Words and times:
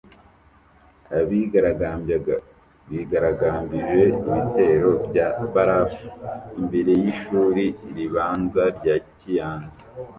Abigaragambyaga 1.19 2.35
bigaragambije 2.89 4.01
ibitero 4.29 4.91
bya 5.07 5.27
barafu 5.53 6.05
imbere 6.59 6.91
y’ishuri 7.01 7.65
ribanza 7.95 8.63
rya 8.77 8.95
Kiyanza 9.17 9.81